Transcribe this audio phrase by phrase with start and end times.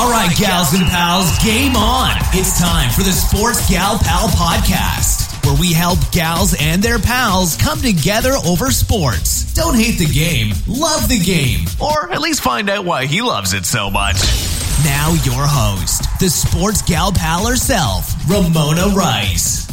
[0.00, 2.12] All right, gals and pals, game on.
[2.32, 7.54] It's time for the Sports Gal Pal podcast, where we help gals and their pals
[7.58, 9.52] come together over sports.
[9.52, 11.66] Don't hate the game, love the game.
[11.78, 14.16] Or at least find out why he loves it so much.
[14.86, 19.69] Now, your host, the Sports Gal Pal herself, Ramona Rice.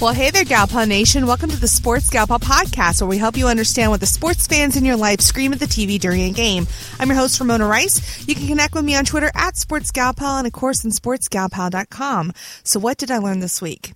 [0.00, 1.26] Well, hey there, Galpal Nation.
[1.26, 4.74] Welcome to the Sports Galpal podcast, where we help you understand what the sports fans
[4.74, 6.66] in your life scream at the TV during a game.
[6.98, 8.26] I'm your host, Ramona Rice.
[8.26, 12.32] You can connect with me on Twitter at SportsGalpal and, of course, on SportsGalpal.com.
[12.62, 13.92] So, what did I learn this week?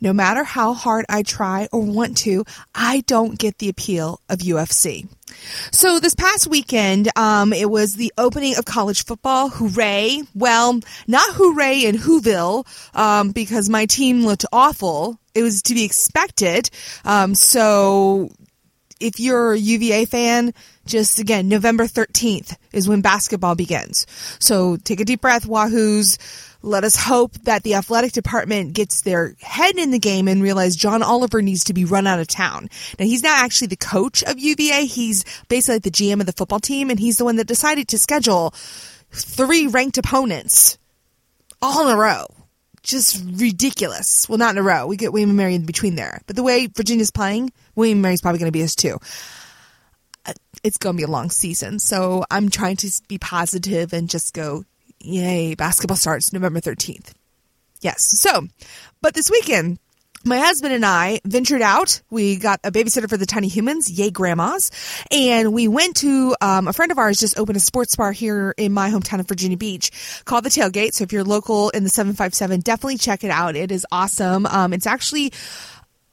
[0.00, 4.38] No matter how hard I try or want to, I don't get the appeal of
[4.38, 5.06] UFC.
[5.70, 9.48] So this past weekend, um, it was the opening of college football.
[9.48, 10.22] Hooray!
[10.34, 15.18] Well, not hooray in Whoville, um, because my team looked awful.
[15.34, 16.70] It was to be expected.
[17.04, 18.30] Um, so
[19.02, 20.54] if you're a UVA fan,
[20.86, 24.06] just again, November 13th is when basketball begins.
[24.38, 26.18] So take a deep breath, Wahoos.
[26.62, 30.76] Let us hope that the athletic department gets their head in the game and realize
[30.76, 32.70] John Oliver needs to be run out of town.
[32.98, 34.86] Now he's not actually the coach of UVA.
[34.86, 37.98] He's basically the GM of the football team and he's the one that decided to
[37.98, 38.54] schedule
[39.10, 40.78] three ranked opponents
[41.60, 42.26] all in a row.
[42.82, 44.28] Just ridiculous.
[44.28, 44.86] Well, not in a row.
[44.86, 46.20] We get William and Mary in between there.
[46.26, 48.98] But the way Virginia's playing, William and Mary's probably going to be us too
[50.26, 51.78] uh, it's going to be a long season.
[51.78, 54.64] So I'm trying to be positive and just go,
[55.00, 57.12] Yay, basketball starts November 13th.
[57.80, 58.04] Yes.
[58.20, 58.46] So,
[59.00, 59.78] but this weekend,
[60.24, 62.00] my husband and I ventured out.
[62.10, 64.70] We got a babysitter for the tiny humans, yay grandmas,
[65.10, 68.54] and we went to um, a friend of ours just opened a sports bar here
[68.56, 70.94] in my hometown of Virginia Beach called the Tailgate.
[70.94, 73.56] So if you're local in the 757, definitely check it out.
[73.56, 74.46] It is awesome.
[74.46, 75.32] Um, it's actually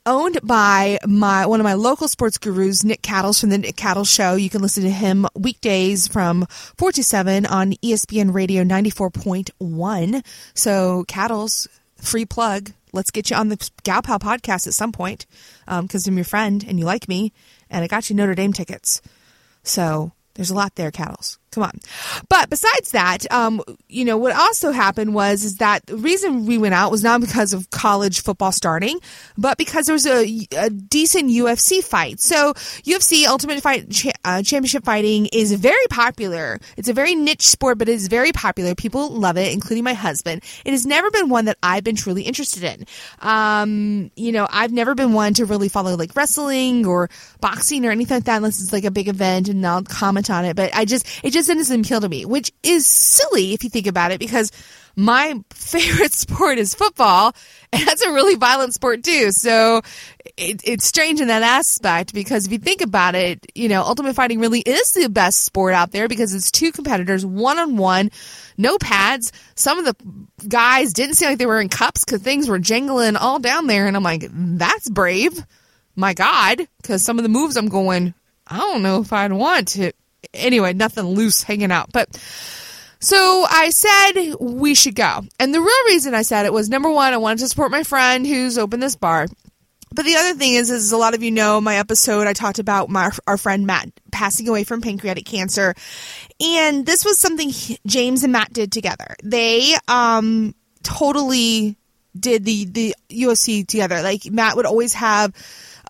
[0.05, 4.11] owned by my one of my local sports gurus, Nick Cattles from the Nick Cattles
[4.11, 4.35] Show.
[4.35, 9.09] You can listen to him weekdays from four to seven on ESPN Radio ninety four
[9.09, 10.23] point one.
[10.53, 12.71] So Cattles, free plug.
[12.91, 15.25] Let's get you on the Gal Pal podcast at some point
[15.65, 17.33] because um, I'm your friend and you like me,
[17.69, 19.01] and I got you Notre Dame tickets.
[19.63, 21.37] So there's a lot there, Cattles.
[21.51, 21.79] Come on.
[22.29, 26.57] But besides that, um, you know, what also happened was is that the reason we
[26.57, 28.99] went out was not because of college football starting,
[29.37, 32.19] but because there was a, a decent UFC fight.
[32.19, 36.59] So UFC Ultimate Fight Cha- uh, Championship fighting is very popular.
[36.77, 38.75] It's a very niche sport, but it is very popular.
[38.75, 40.43] People love it, including my husband.
[40.65, 42.85] It has never been one that I've been truly interested in.
[43.27, 47.09] Um, you know, I've never been one to really follow like wrestling or
[47.41, 50.45] boxing or anything like that unless it's like a big event and I'll comment on
[50.45, 50.55] it.
[50.55, 53.69] But I just, it just just doesn't appeal to me, which is silly if you
[53.69, 54.51] think about it, because
[54.95, 57.33] my favorite sport is football,
[57.71, 59.31] and that's a really violent sport too.
[59.31, 59.81] So
[60.37, 64.15] it, it's strange in that aspect because if you think about it, you know, ultimate
[64.15, 68.11] fighting really is the best sport out there because it's two competitors, one on one,
[68.57, 69.31] no pads.
[69.55, 73.15] Some of the guys didn't seem like they were in cups because things were jangling
[73.15, 75.45] all down there, and I'm like, that's brave.
[75.95, 78.13] My God, because some of the moves I'm going,
[78.47, 79.91] I don't know if I'd want to
[80.33, 81.91] anyway, nothing loose hanging out.
[81.91, 82.15] But
[82.99, 85.21] so I said we should go.
[85.39, 87.83] And the real reason I said it was number one, I wanted to support my
[87.83, 89.27] friend who's opened this bar.
[89.91, 92.27] But the other thing is, is a lot of you know my episode.
[92.27, 95.73] I talked about my our friend Matt passing away from pancreatic cancer,
[96.39, 97.51] and this was something
[97.87, 99.15] James and Matt did together.
[99.23, 100.53] They um
[100.83, 101.75] totally
[102.17, 104.03] did the the UFC together.
[104.03, 105.33] Like Matt would always have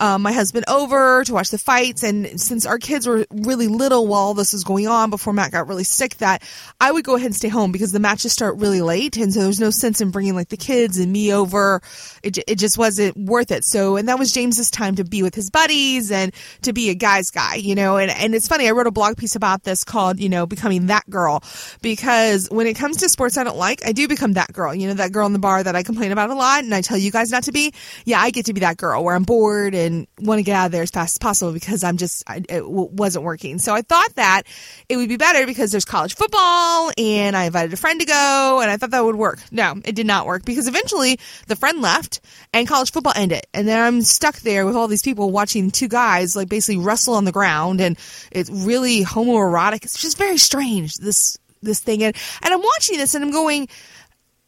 [0.00, 2.02] um, my husband over to watch the fights.
[2.02, 5.68] And since our kids were really little while this was going on before Matt got
[5.68, 6.42] really sick, that
[6.80, 9.18] I would go ahead and stay home because the matches start really late.
[9.18, 11.82] And so there's no sense in bringing like the kids and me over.
[12.22, 13.64] It, it just wasn't worth it.
[13.64, 16.94] So, and that was James's time to be with his buddies and to be a
[16.94, 18.68] guy's guy, you know, and, and it's funny.
[18.68, 21.42] I wrote a blog piece about this called, you know, becoming that girl
[21.82, 24.88] because when it comes to sports I don't like, I do become that girl, you
[24.88, 26.96] know, that girl in the bar that I complain about a lot and I tell
[26.96, 27.74] you guys not to be.
[28.06, 30.54] Yeah, I get to be that girl where I'm bored and and want to get
[30.54, 33.58] out of there as fast as possible because I'm just, I, it w- wasn't working.
[33.58, 34.42] So I thought that
[34.88, 38.60] it would be better because there's college football and I invited a friend to go
[38.62, 39.40] and I thought that would work.
[39.50, 42.20] No, it did not work because eventually the friend left
[42.52, 43.42] and college football ended.
[43.52, 47.14] And then I'm stuck there with all these people watching two guys like basically wrestle
[47.14, 47.98] on the ground and
[48.30, 49.84] it's really homoerotic.
[49.84, 52.02] It's just very strange, this, this thing.
[52.02, 53.68] And, and I'm watching this and I'm going,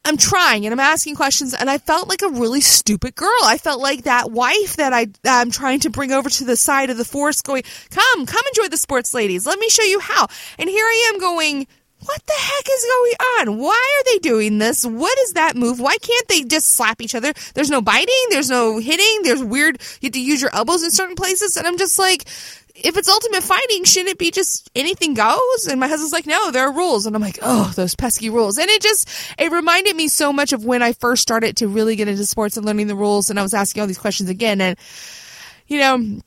[0.04, 3.30] I'm trying and I'm asking questions and I felt like a really stupid girl.
[3.44, 6.90] I felt like that wife that I, I'm trying to bring over to the side
[6.90, 9.46] of the forest going, come, come enjoy the sports ladies.
[9.46, 10.26] Let me show you how.
[10.58, 11.68] And here I am going,
[12.04, 13.58] what the heck is going on?
[13.58, 14.84] Why are they doing this?
[14.84, 15.78] What is that move?
[15.78, 17.32] Why can't they just slap each other?
[17.54, 18.26] There's no biting.
[18.30, 19.20] There's no hitting.
[19.22, 21.56] There's weird, you have to use your elbows in certain places.
[21.56, 22.24] And I'm just like,
[22.74, 25.66] if it's ultimate fighting, shouldn't it be just anything goes?
[25.68, 27.06] And my husband's like, no, there are rules.
[27.06, 28.58] And I'm like, oh, those pesky rules.
[28.58, 29.08] And it just,
[29.38, 32.56] it reminded me so much of when I first started to really get into sports
[32.56, 33.30] and learning the rules.
[33.30, 34.60] And I was asking all these questions again.
[34.60, 34.78] And,
[35.66, 36.20] you know,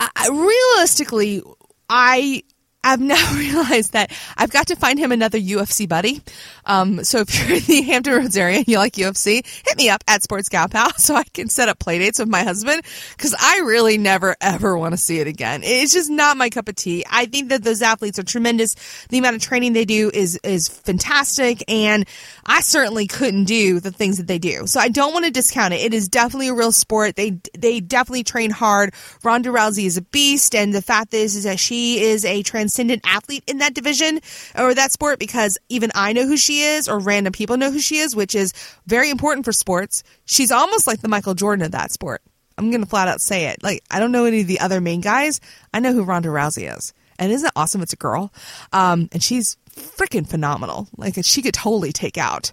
[0.00, 1.42] I, I, realistically,
[1.88, 2.42] I
[2.84, 6.22] I've now realized that I've got to find him another UFC buddy.
[6.66, 9.88] Um, so if you're in the Hampton Roads area and you like UFC, hit me
[9.88, 12.82] up at Sports Gal Pal so I can set up playdates with my husband
[13.16, 15.62] because I really never ever want to see it again.
[15.64, 17.04] It's just not my cup of tea.
[17.10, 18.74] I think that those athletes are tremendous.
[19.08, 22.06] The amount of training they do is is fantastic, and
[22.44, 24.66] I certainly couldn't do the things that they do.
[24.66, 25.80] So I don't want to discount it.
[25.80, 27.16] It is definitely a real sport.
[27.16, 28.94] They they definitely train hard.
[29.22, 32.73] Ronda Rousey is a beast, and the fact is is that she is a trans
[32.74, 34.20] transcendent athlete in that division
[34.56, 37.78] or that sport because even I know who she is or random people know who
[37.78, 38.52] she is, which is
[38.86, 40.02] very important for sports.
[40.24, 42.22] She's almost like the Michael Jordan of that sport.
[42.58, 43.62] I'm going to flat out say it.
[43.62, 45.40] Like, I don't know any of the other main guys.
[45.72, 46.92] I know who Ronda Rousey is.
[47.18, 47.82] And isn't it awesome?
[47.82, 48.32] It's a girl.
[48.72, 50.88] Um, and she's freaking phenomenal.
[50.96, 52.52] Like, she could totally take out,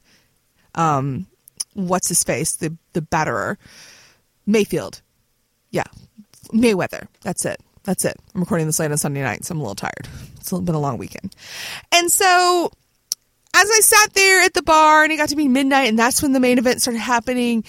[0.75, 1.27] um,
[1.73, 2.55] what's his face?
[2.55, 3.57] The, the batterer.
[4.45, 5.01] Mayfield.
[5.69, 5.83] Yeah.
[6.51, 7.07] Mayweather.
[7.21, 7.61] That's it.
[7.83, 8.15] That's it.
[8.35, 10.07] I'm recording this late on Sunday night, so I'm a little tired.
[10.37, 11.35] It's been a long weekend.
[11.91, 12.71] And so
[13.55, 16.21] as I sat there at the bar and it got to be midnight and that's
[16.21, 17.63] when the main event started happening,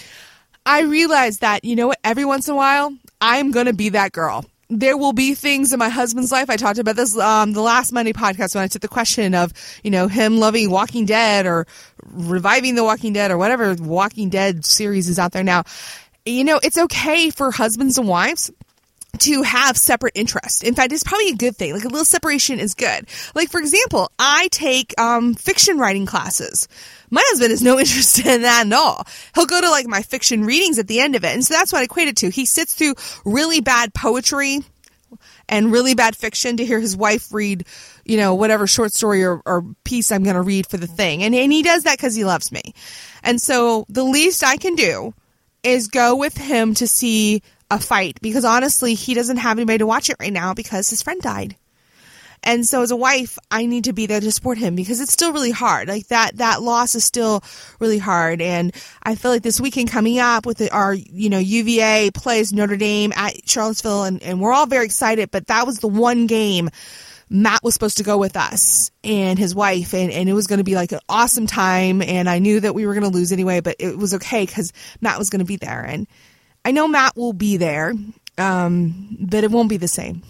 [0.65, 3.89] I realized that, you know what, every once in a while, I'm going to be
[3.89, 4.45] that girl.
[4.69, 6.49] There will be things in my husband's life.
[6.49, 9.51] I talked about this um, the last Monday podcast when I took the question of,
[9.83, 11.67] you know, him loving Walking Dead or
[12.05, 15.63] reviving The Walking Dead or whatever Walking Dead series is out there now.
[16.25, 18.51] You know, it's okay for husbands and wives
[19.19, 20.63] to have separate interests.
[20.63, 21.73] In fact, it's probably a good thing.
[21.73, 23.07] Like a little separation is good.
[23.35, 26.67] Like for example, I take um, fiction writing classes.
[27.09, 29.05] My husband has no interest in that at all.
[29.35, 31.71] He'll go to like my fiction readings at the end of it, and so that's
[31.71, 32.29] what I equate it to.
[32.29, 34.59] He sits through really bad poetry
[35.47, 37.65] and really bad fiction to hear his wife read,
[38.05, 41.21] you know, whatever short story or, or piece I'm going to read for the thing,
[41.23, 42.73] and and he does that because he loves me.
[43.23, 45.13] And so the least I can do
[45.63, 47.41] is go with him to see
[47.73, 51.01] a fight because honestly, he doesn't have anybody to watch it right now because his
[51.01, 51.55] friend died.
[52.43, 55.13] And so as a wife, I need to be there to support him because it's
[55.13, 55.87] still really hard.
[55.87, 57.41] Like that, that loss is still
[57.79, 58.41] really hard.
[58.41, 62.75] And I feel like this weekend coming up with our, you know, UVA plays Notre
[62.75, 66.69] Dame at Charlottesville and, and we're all very excited, but that was the one game
[67.29, 70.57] Matt was supposed to go with us and his wife and, and it was going
[70.57, 72.01] to be like an awesome time.
[72.01, 74.73] And I knew that we were going to lose anyway, but it was okay because
[74.99, 75.81] Matt was going to be there.
[75.81, 76.07] And,
[76.65, 77.93] I know Matt will be there,
[78.37, 80.23] um, but it won't be the same.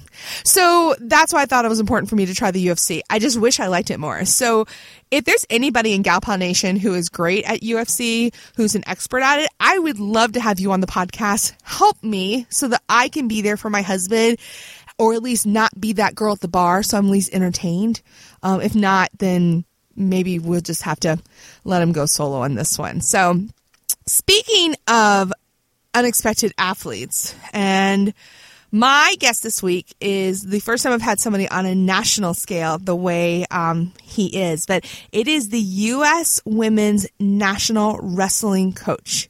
[0.43, 3.01] So that's why I thought it was important for me to try the UFC.
[3.09, 4.25] I just wish I liked it more.
[4.25, 4.65] So
[5.11, 9.21] if there's anybody in Gal Pal Nation who is great at UFC, who's an expert
[9.21, 11.53] at it, I would love to have you on the podcast.
[11.63, 14.37] Help me so that I can be there for my husband
[14.97, 18.01] or at least not be that girl at the bar so I'm at least entertained.
[18.43, 19.65] Um, if not, then
[19.95, 21.19] maybe we'll just have to
[21.63, 23.01] let him go solo on this one.
[23.01, 23.39] So
[24.05, 25.33] speaking of
[25.93, 27.35] unexpected athletes.
[27.53, 28.13] And
[28.71, 32.79] my guest this week is the first time I've had somebody on a national scale
[32.79, 36.41] the way um, he is, but it is the U.S.
[36.43, 39.29] Women's National Wrestling Coach.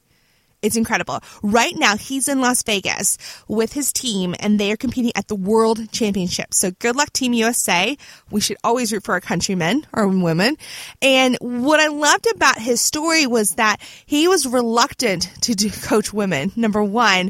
[0.64, 1.20] It's incredible.
[1.42, 3.18] Right now, he's in Las Vegas
[3.48, 6.54] with his team and they are competing at the World Championship.
[6.54, 7.98] So good luck, Team USA.
[8.30, 10.56] We should always root for our countrymen or women.
[11.02, 16.50] And what I loved about his story was that he was reluctant to coach women.
[16.56, 17.28] Number one,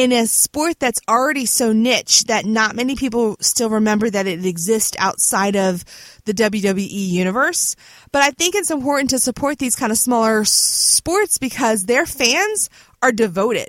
[0.00, 4.46] in a sport that's already so niche that not many people still remember that it
[4.46, 5.84] exists outside of
[6.24, 7.76] the WWE universe.
[8.10, 12.70] But I think it's important to support these kind of smaller sports because their fans
[13.02, 13.68] are devoted.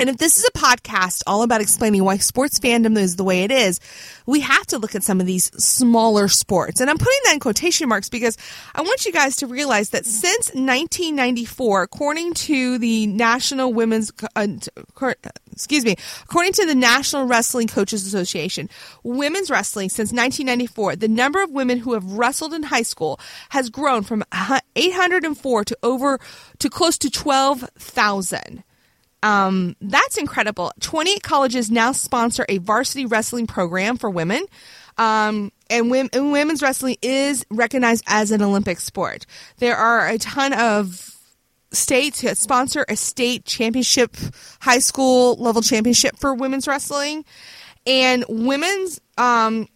[0.00, 3.44] And if this is a podcast all about explaining why sports fandom is the way
[3.44, 3.78] it is,
[4.26, 6.80] we have to look at some of these smaller sports.
[6.80, 8.36] And I'm putting that in quotation marks because
[8.74, 14.46] I want you guys to realize that since 1994, according to the National Women's, uh,
[15.52, 18.68] excuse me, according to the National Wrestling Coaches Association,
[19.04, 23.20] women's wrestling since 1994, the number of women who have wrestled in high school
[23.50, 24.24] has grown from
[24.74, 26.18] 804 to over
[26.58, 28.64] to close to 12,000.
[29.24, 30.70] Um, that's incredible.
[30.80, 34.44] 28 colleges now sponsor a varsity wrestling program for women.
[34.98, 39.24] Um, and, women's wrestling is recognized as an Olympic sport.
[39.56, 41.10] There are a ton of
[41.72, 44.14] states that sponsor a state championship,
[44.60, 47.24] high school level championship for women's wrestling.
[47.86, 49.68] And women's um,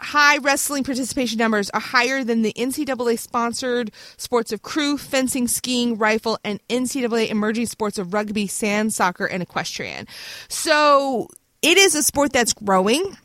[0.00, 5.98] high wrestling participation numbers are higher than the NCAA sponsored sports of crew, fencing, skiing,
[5.98, 10.06] rifle, and NCAA emerging sports of rugby, sand, soccer, and equestrian.
[10.48, 11.28] So
[11.62, 13.16] it is a sport that's growing.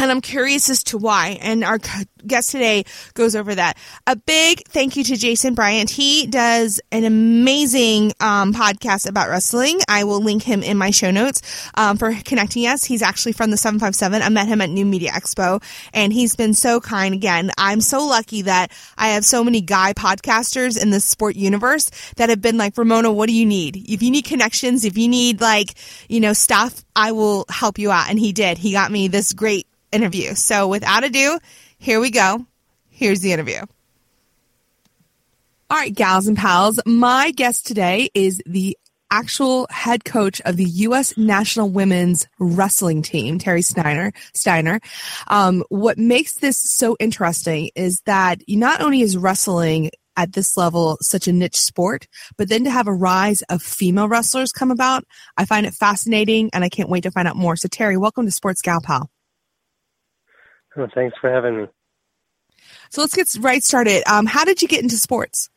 [0.00, 1.38] And I'm curious as to why.
[1.40, 1.78] And our
[2.26, 3.76] guest today goes over that.
[4.06, 5.90] A big thank you to Jason Bryant.
[5.90, 9.80] He does an amazing um, podcast about wrestling.
[9.88, 11.42] I will link him in my show notes
[11.74, 12.84] um, for connecting us.
[12.84, 14.22] He's actually from the 757.
[14.22, 15.62] I met him at New Media Expo
[15.92, 17.14] and he's been so kind.
[17.14, 21.90] Again, I'm so lucky that I have so many guy podcasters in the sport universe
[22.16, 23.76] that have been like, Ramona, what do you need?
[23.88, 25.74] If you need connections, if you need like,
[26.08, 28.10] you know, stuff, I will help you out.
[28.10, 28.58] And he did.
[28.58, 30.34] He got me this great interview.
[30.34, 31.38] So without ado,
[31.78, 32.44] here we go.
[32.88, 33.60] Here's the interview.
[35.70, 38.76] All right, gals and pals, my guest today is the
[39.10, 41.16] actual head coach of the U.S.
[41.16, 44.12] national women's wrestling team, Terry Steiner.
[44.34, 44.80] Steiner.
[45.28, 50.98] Um, what makes this so interesting is that not only is wrestling at this level
[51.00, 55.04] such a niche sport, but then to have a rise of female wrestlers come about,
[55.36, 57.56] I find it fascinating and I can't wait to find out more.
[57.56, 59.10] So Terry, welcome to Sports Gal Pal.
[60.78, 61.66] Well, thanks for having me.
[62.90, 64.04] So let's get right started.
[64.08, 65.50] Um, how did you get into sports?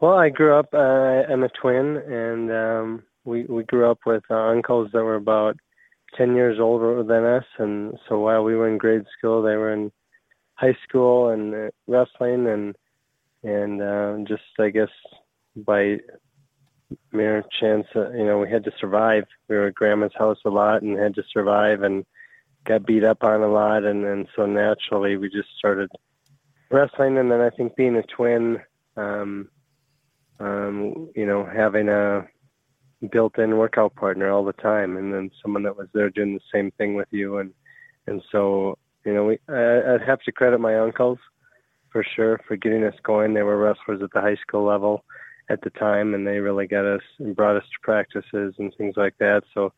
[0.00, 0.70] Well, I grew up.
[0.72, 0.78] Uh,
[1.30, 5.58] I'm a twin, and um, we we grew up with uh, uncles that were about
[6.16, 9.72] ten years older than us, and so while we were in grade school, they were
[9.72, 9.92] in
[10.54, 12.76] high school and uh, wrestling, and
[13.42, 14.90] and uh, just I guess
[15.54, 15.98] by
[17.12, 19.24] mere chance, uh, you know, we had to survive.
[19.48, 22.06] We were at grandma's house a lot and had to survive, and
[22.66, 25.90] got beat up on a lot, and then so naturally we just started
[26.70, 27.18] wrestling.
[27.18, 28.58] And then I think being a twin,
[28.96, 29.48] um,
[30.40, 32.26] um, you know, having a
[33.10, 36.70] built-in workout partner all the time, and then someone that was there doing the same
[36.72, 37.52] thing with you, and
[38.06, 41.18] and so you know, we I, I'd have to credit my uncles
[41.90, 43.32] for sure for getting us going.
[43.32, 45.04] They were wrestlers at the high school level
[45.48, 48.94] at the time, and they really got us and brought us to practices and things
[48.96, 49.44] like that.
[49.54, 49.72] So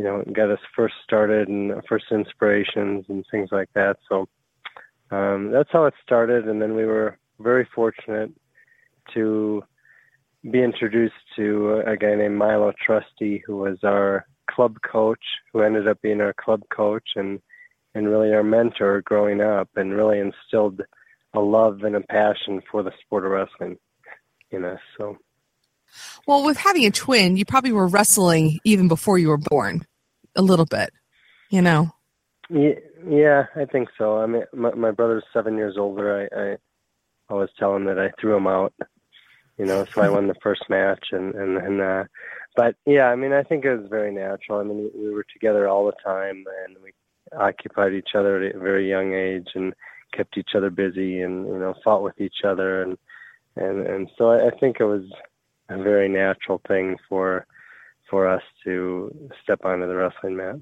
[0.00, 3.98] you know, got us first started and first inspirations and things like that.
[4.08, 4.26] So
[5.10, 6.48] um, that's how it started.
[6.48, 8.32] And then we were very fortunate
[9.12, 9.62] to
[10.50, 15.86] be introduced to a guy named Milo Trusty, who was our club coach, who ended
[15.86, 17.38] up being our club coach and
[17.94, 20.80] and really our mentor growing up, and really instilled
[21.34, 23.76] a love and a passion for the sport of wrestling
[24.50, 24.80] in us.
[24.96, 25.18] So.
[26.26, 29.84] Well, with having a twin, you probably were wrestling even before you were born
[30.36, 30.90] a little bit,
[31.50, 31.92] you know.
[32.50, 34.18] Yeah, I think so.
[34.18, 36.28] I mean, my, my brother's seven years older.
[36.32, 36.56] I, I
[37.28, 38.74] always tell him that I threw him out,
[39.56, 41.80] you know, so I won the first match, and and and.
[41.80, 42.04] Uh,
[42.56, 44.58] but yeah, I mean, I think it was very natural.
[44.58, 46.90] I mean, we were together all the time, and we
[47.38, 49.72] occupied each other at a very young age, and
[50.12, 52.98] kept each other busy, and you know, fought with each other, and
[53.56, 55.04] and and so I, I think it was
[55.68, 57.46] a very natural thing for
[58.10, 60.56] for us to step onto the wrestling mat.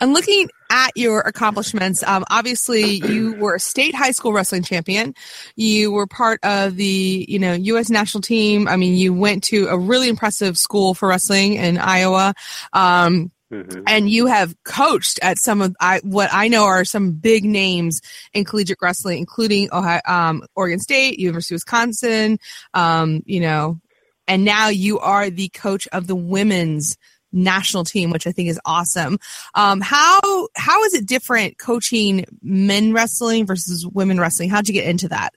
[0.00, 5.14] And looking at your accomplishments, um, obviously you were a state high school wrestling champion.
[5.56, 7.90] You were part of the, you know, U.S.
[7.90, 8.68] national team.
[8.68, 12.34] I mean, you went to a really impressive school for wrestling in Iowa.
[12.72, 13.84] Um, Mm-hmm.
[13.86, 18.02] And you have coached at some of I, what I know are some big names
[18.34, 22.38] in collegiate wrestling, including Ohio, um, Oregon State, University of Wisconsin,
[22.74, 23.80] um, you know,
[24.28, 26.96] and now you are the coach of the women's
[27.32, 29.18] national team, which I think is awesome.
[29.54, 34.50] Um, how how is it different coaching men wrestling versus women wrestling?
[34.50, 35.34] How'd you get into that?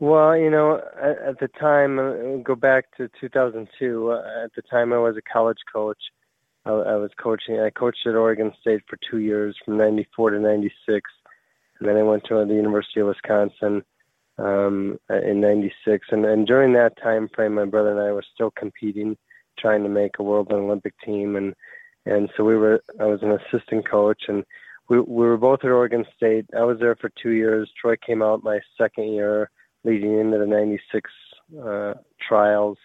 [0.00, 4.12] Well, you know, at, the time, uh, go back to 2002.
[4.12, 5.98] Uh, at the time, I was a college coach.
[6.64, 7.58] I, I was coaching.
[7.58, 11.10] I coached at Oregon State for two years, from '94 to '96,
[11.80, 13.82] and then I went to the University of Wisconsin
[14.38, 18.50] um, in '96, and, and during that time frame, my brother and I were still
[18.50, 19.16] competing,
[19.58, 21.54] trying to make a world and Olympic team, and
[22.06, 22.80] and so we were.
[23.00, 24.44] I was an assistant coach, and
[24.88, 26.46] we we were both at Oregon State.
[26.56, 27.70] I was there for two years.
[27.80, 29.50] Troy came out my second year,
[29.84, 31.10] leading into the '96
[31.62, 31.94] uh,
[32.26, 32.78] trials,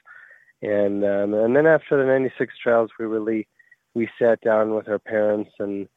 [0.62, 3.48] and um, and then after the '96 trials, we really
[3.93, 5.88] we sat down with our parents and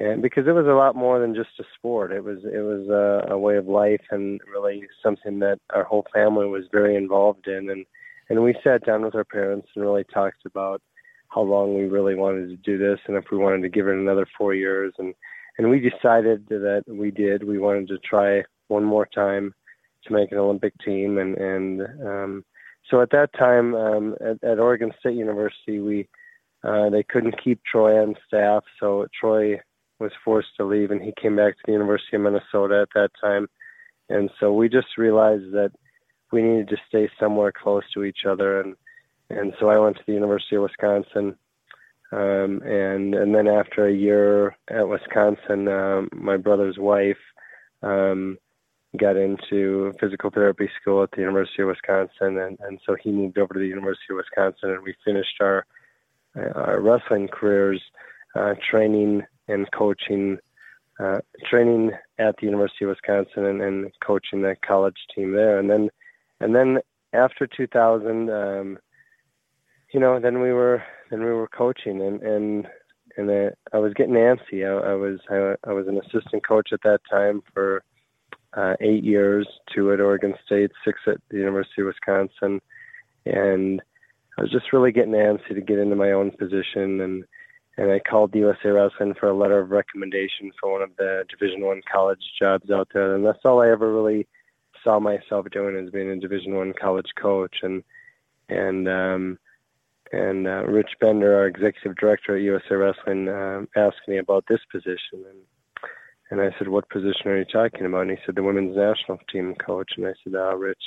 [0.00, 2.10] and because it was a lot more than just a sport.
[2.10, 6.06] It was it was a, a way of life and really something that our whole
[6.12, 7.68] family was very involved in.
[7.70, 7.84] And
[8.30, 10.80] and we sat down with our parents and really talked about
[11.28, 13.94] how long we really wanted to do this and if we wanted to give it
[13.94, 14.94] another four years.
[14.98, 15.14] And
[15.58, 17.44] and we decided that we did.
[17.44, 19.52] We wanted to try one more time
[20.06, 21.18] to make an Olympic team.
[21.18, 22.44] And and um,
[22.90, 26.08] so at that time um, at, at Oregon State University, we
[26.64, 29.60] uh, they couldn't keep Troy on staff, so Troy
[30.00, 33.10] was forced to leave, and he came back to the University of Minnesota at that
[33.20, 33.46] time.
[34.08, 35.72] And so we just realized that
[36.32, 38.74] we needed to stay somewhere close to each other, and
[39.28, 41.36] and so I went to the University of Wisconsin
[42.12, 47.22] Um, and and then after a year at Wisconsin, uh, my brother's wife
[47.82, 48.36] um,
[48.96, 53.38] got into physical therapy school at the University of Wisconsin, and, and so he moved
[53.38, 55.64] over to the University of Wisconsin, and we finished our
[56.54, 57.80] our wrestling careers
[58.34, 60.38] uh, training and coaching,
[60.98, 65.70] uh, training at the University of Wisconsin and, and coaching the college team there, and
[65.70, 65.90] then
[66.40, 66.78] and then
[67.12, 68.78] after 2000, um,
[69.92, 72.66] you know, then we were then we were coaching, and and
[73.16, 74.64] and I, I was getting antsy.
[74.64, 77.82] I, I was I, I was an assistant coach at that time for
[78.54, 82.60] uh, eight years, two at Oregon State, six at the University of Wisconsin,
[83.26, 83.82] and
[84.38, 87.24] I was just really getting antsy to get into my own position, and
[87.80, 91.62] and I called USA Wrestling for a letter of recommendation for one of the Division
[91.62, 94.28] One college jobs out there, and that's all I ever really
[94.84, 97.82] saw myself doing is being a Division One college coach, and
[98.50, 99.38] and um,
[100.12, 104.60] and uh, Rich Bender, our executive director at USA Wrestling, uh, asked me about this
[104.70, 105.38] position, and
[106.30, 109.20] and I said, "What position are you talking about?" And he said, "The women's national
[109.32, 110.82] team coach." And I said, "Ah, oh, Rich,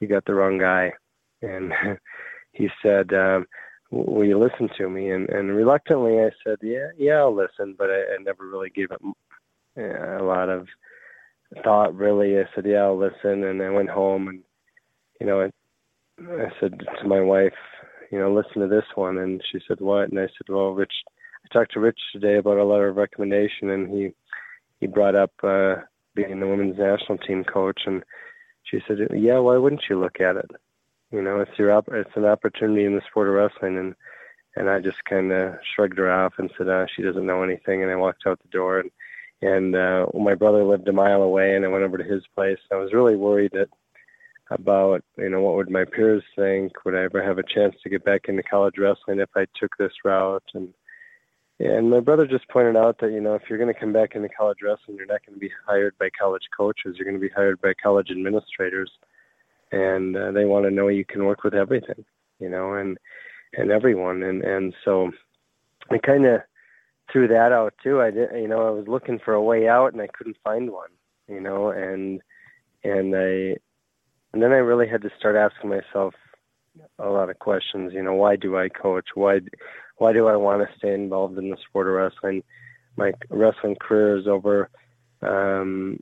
[0.00, 0.94] you got the wrong guy."
[1.42, 1.74] And
[2.52, 3.46] he said, um,
[3.90, 7.90] "Will you listen to me?" And and reluctantly, I said, "Yeah, yeah, I'll listen," but
[7.90, 9.00] I, I never really gave it
[9.78, 10.66] uh, a lot of
[11.62, 11.94] thought.
[11.94, 14.42] Really, I said, "Yeah, I'll listen," and I went home and
[15.20, 15.46] you know, I,
[16.22, 17.54] I said to my wife,
[18.10, 19.18] you know, listen to this one.
[19.18, 20.10] And she said, what?
[20.10, 20.92] And I said, well, Rich,
[21.44, 24.10] I talked to Rich today about a letter of recommendation, and he
[24.78, 25.76] he brought up uh,
[26.14, 28.02] being the women's national team coach, and
[28.64, 30.50] she said, yeah, why wouldn't you look at it?
[31.12, 33.94] You know, it's your op- it's an opportunity in the sport of wrestling, and
[34.56, 37.82] and I just kind of shrugged her off and said, uh, she doesn't know anything,
[37.82, 38.90] and I walked out the door, and
[39.42, 42.58] and uh, my brother lived a mile away, and I went over to his place.
[42.72, 43.68] I was really worried that
[44.50, 47.90] about you know what would my peers think would i ever have a chance to
[47.90, 50.72] get back into college wrestling if i took this route and
[51.58, 54.14] and my brother just pointed out that you know if you're going to come back
[54.14, 57.28] into college wrestling you're not going to be hired by college coaches you're going to
[57.28, 58.90] be hired by college administrators
[59.72, 62.04] and uh, they want to know you can work with everything
[62.38, 62.98] you know and
[63.54, 65.10] and everyone and and so
[65.90, 66.40] i kind of
[67.12, 69.92] threw that out too i did you know i was looking for a way out
[69.92, 70.90] and i couldn't find one
[71.28, 72.20] you know and
[72.84, 73.56] and i
[74.36, 76.12] and then I really had to start asking myself
[76.98, 77.94] a lot of questions.
[77.94, 79.06] You know, why do I coach?
[79.14, 79.40] Why
[79.96, 82.42] why do I want to stay involved in the sport of wrestling?
[82.98, 84.68] My wrestling career is over.
[85.22, 86.00] Um,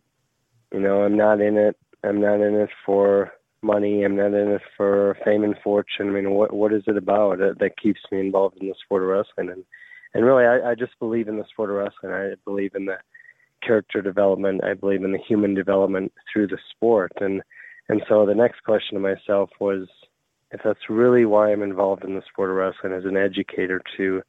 [0.73, 1.77] you know, I'm not in it.
[2.03, 3.31] I'm not in it for
[3.65, 4.05] money.
[4.05, 6.09] I'm not in it for fame and fortune.
[6.09, 9.03] I mean, what what is it about that, that keeps me involved in the sport
[9.03, 9.51] of wrestling?
[9.51, 9.65] And
[10.15, 12.13] and really, I, I just believe in the sport of wrestling.
[12.13, 12.99] I believe in the
[13.63, 14.63] character development.
[14.63, 17.13] I believe in the human development through the sport.
[17.21, 17.43] And
[17.89, 19.89] and so the next question to myself was
[20.53, 24.23] if that's really why I'm involved in the sport of wrestling as an educator to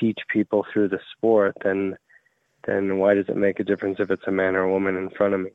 [0.00, 1.96] teach people through the sport, then
[2.66, 5.10] then why does it make a difference if it's a man or a woman in
[5.10, 5.50] front of me?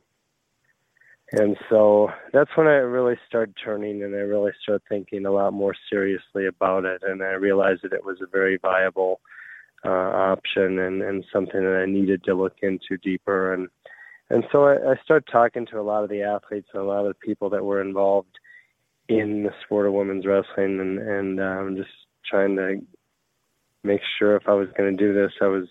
[1.31, 5.53] And so that's when I really started turning and I really started thinking a lot
[5.53, 7.03] more seriously about it.
[7.03, 9.21] And I realized that it was a very viable
[9.85, 13.53] uh, option and, and something that I needed to look into deeper.
[13.53, 13.69] And
[14.31, 17.05] and so I, I started talking to a lot of the athletes and a lot
[17.05, 18.37] of the people that were involved
[19.07, 21.89] in the sport of women's wrestling, and and um, just
[22.29, 22.79] trying to
[23.83, 25.67] make sure if I was going to do this, I was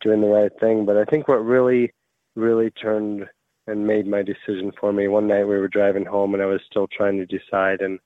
[0.00, 0.86] doing the right thing.
[0.86, 1.92] But I think what really,
[2.36, 3.26] really turned
[3.68, 5.08] and made my decision for me.
[5.08, 7.98] One night we were driving home, and I was still trying to decide, and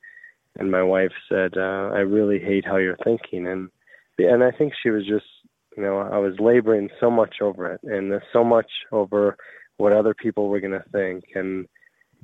[0.59, 3.71] and my wife said, uh, "I really hate how you're thinking," and
[4.19, 5.27] and I think she was just,
[5.77, 9.37] you know, I was laboring so much over it, and so much over
[9.79, 11.67] what other people were going to think and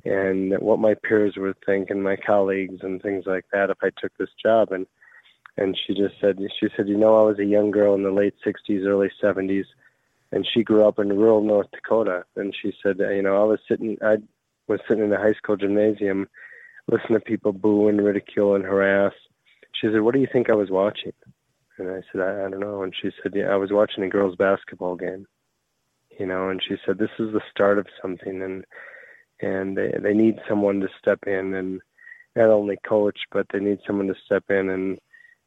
[0.05, 3.89] and what my peers would think and my colleagues and things like that if I
[4.01, 4.85] took this job and
[5.57, 8.11] and she just said she said you know I was a young girl in the
[8.11, 9.65] late 60s early 70s
[10.31, 13.59] and she grew up in rural North Dakota and she said you know I was
[13.67, 14.17] sitting I
[14.67, 16.27] was sitting in a high school gymnasium
[16.91, 19.13] listening to people boo and ridicule and harass.
[19.79, 21.13] She said what do you think I was watching?
[21.77, 22.83] And I said I, I don't know.
[22.83, 25.25] And she said yeah I was watching a girls basketball game
[26.19, 28.65] you know and she said this is the start of something and
[29.41, 31.81] and they they need someone to step in and
[32.35, 34.99] not only coach but they need someone to step in and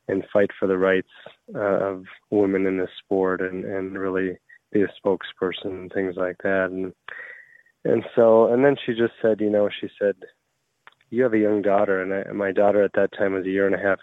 [0.09, 1.12] and fight for the rights
[1.55, 4.38] uh, of women in this sport and and really
[4.73, 6.71] be a spokesperson and things like that.
[6.71, 6.93] And
[7.85, 10.15] and so and then she just said you know she said
[11.11, 13.51] you have a young daughter and I, and my daughter at that time was a
[13.51, 13.99] year and a half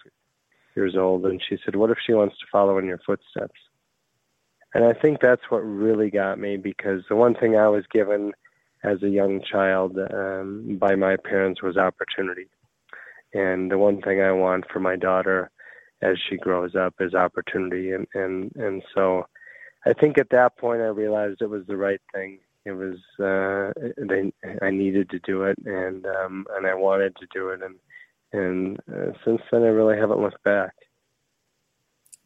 [0.75, 3.59] years old and she said what if she wants to follow in your footsteps?
[4.73, 8.33] And I think that's what really got me because the one thing I was given
[8.83, 12.47] as a young child um, by my parents was opportunity.
[13.33, 15.49] And the one thing I want for my daughter
[16.01, 17.91] as she grows up is opportunity.
[17.91, 19.25] And and and so
[19.85, 22.39] I think at that point I realized it was the right thing.
[22.65, 27.27] It was uh, they I needed to do it and um, and I wanted to
[27.33, 27.75] do it and
[28.31, 30.73] and uh, since then I really haven't looked back.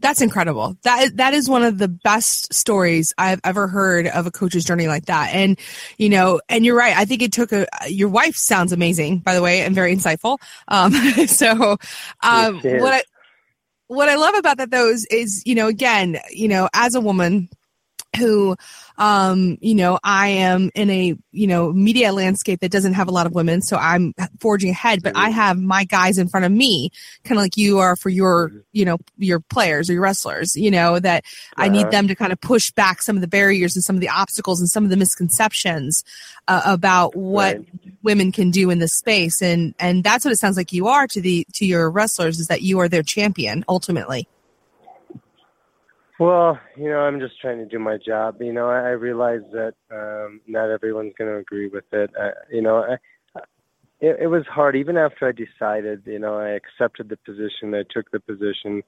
[0.03, 0.75] That's incredible.
[0.83, 4.87] That that is one of the best stories I've ever heard of a coach's journey
[4.87, 5.29] like that.
[5.33, 5.57] And
[5.97, 6.95] you know, and you're right.
[6.95, 7.67] I think it took a.
[7.87, 10.39] Your wife sounds amazing, by the way, and very insightful.
[10.67, 10.91] Um,
[11.27, 11.77] so,
[12.21, 13.03] um, what I
[13.93, 17.01] what I love about that though is, is you know, again, you know, as a
[17.01, 17.49] woman
[18.17, 18.55] who
[18.97, 23.11] um, you know, I am in a, you know, media landscape that doesn't have a
[23.11, 23.61] lot of women.
[23.61, 26.91] So I'm forging ahead, but I have my guys in front of me,
[27.23, 30.69] kind of like you are for your, you know, your players or your wrestlers, you
[30.69, 31.23] know, that
[31.57, 31.65] uh-huh.
[31.65, 34.01] I need them to kind of push back some of the barriers and some of
[34.01, 36.03] the obstacles and some of the misconceptions
[36.47, 37.67] uh, about what right.
[38.03, 39.41] Women can do in this space.
[39.41, 42.47] And, and that's what it sounds like you are to the, to your wrestlers is
[42.47, 44.27] that you are their champion ultimately.
[46.19, 48.37] Well, you know, I'm just trying to do my job.
[48.39, 52.11] You know, I, I realize that um, not everyone's going to agree with it.
[52.51, 52.97] You know, I,
[53.99, 54.75] it, it was hard.
[54.75, 57.73] Even after I decided, you know, I accepted the position.
[57.73, 58.83] I took the position.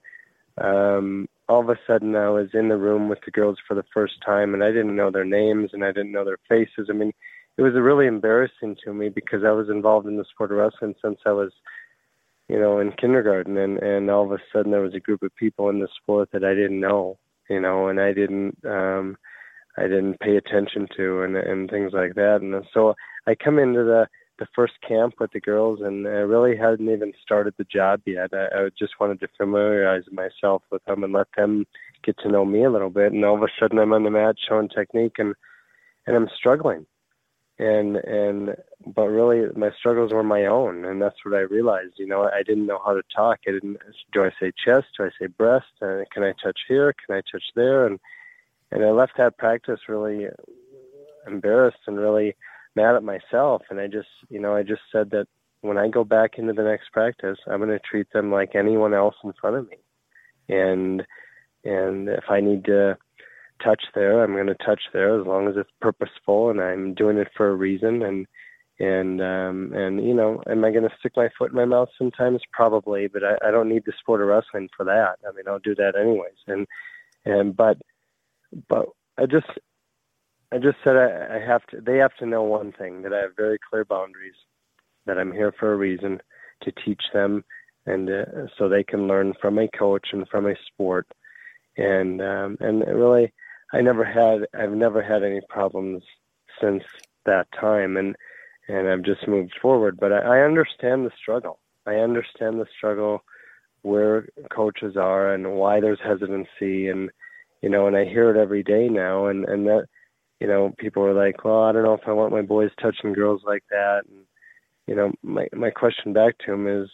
[0.58, 3.84] Um, all of a sudden, I was in the room with the girls for the
[3.92, 6.88] first time, and I didn't know their names and I didn't know their faces.
[6.88, 7.12] I mean,
[7.56, 10.94] it was really embarrassing to me because I was involved in the sport of wrestling
[11.02, 11.52] since I was
[12.48, 15.34] you know, in kindergarten, and and all of a sudden there was a group of
[15.34, 17.18] people in the sport that I didn't know,
[17.50, 19.16] you know, and I didn't, um,
[19.76, 22.94] I didn't pay attention to, and and things like that, and so
[23.26, 24.06] I come into the
[24.38, 28.30] the first camp with the girls, and I really hadn't even started the job yet.
[28.32, 31.64] I, I just wanted to familiarize myself with them and let them
[32.04, 34.10] get to know me a little bit, and all of a sudden I'm on the
[34.10, 35.34] mat showing technique, and
[36.06, 36.86] and I'm struggling
[37.58, 38.54] and and
[38.94, 42.42] but really my struggles were my own and that's what i realized you know i
[42.42, 43.38] didn't know how to talk.
[43.48, 43.78] I didn't
[44.12, 44.86] do i say chest?
[44.96, 45.66] Do i say breast?
[45.80, 46.94] Uh, can i touch here?
[47.06, 47.86] Can i touch there?
[47.86, 47.98] And
[48.70, 50.26] and i left that practice really
[51.26, 52.36] embarrassed and really
[52.74, 53.62] mad at myself.
[53.70, 55.26] And i just you know i just said that
[55.62, 58.92] when i go back into the next practice i'm going to treat them like anyone
[58.92, 59.78] else in front of me.
[60.48, 61.02] And
[61.64, 62.98] and if i need to
[63.62, 67.18] touch there, I'm going to touch there as long as it's purposeful and I'm doing
[67.18, 68.02] it for a reason.
[68.02, 68.26] And
[68.78, 71.88] and um, and you know, am I going to stick my foot in my mouth
[71.96, 72.42] sometimes?
[72.52, 75.16] Probably, but I, I don't need the sport of wrestling for that.
[75.26, 76.36] I mean, I'll do that anyways.
[76.46, 76.66] And
[77.24, 77.78] and but
[78.68, 79.46] but I just
[80.52, 81.80] I just said I, I have to.
[81.80, 84.34] They have to know one thing that I have very clear boundaries.
[85.06, 86.20] That I'm here for a reason
[86.62, 87.44] to teach them,
[87.86, 88.24] and uh,
[88.58, 91.06] so they can learn from a coach and from a sport.
[91.76, 93.32] And um, and really,
[93.72, 96.02] I never had I've never had any problems
[96.60, 96.82] since
[97.24, 98.16] that time and
[98.68, 99.98] and I've just moved forward.
[100.00, 101.60] But I, I understand the struggle.
[101.86, 103.22] I understand the struggle
[103.82, 107.10] where coaches are and why there's hesitancy and
[107.62, 109.86] you know, and I hear it every day now and, and that
[110.40, 113.12] you know, people are like, Well, I don't know if I want my boys touching
[113.12, 114.24] girls like that and
[114.86, 116.88] you know, my my question back to him is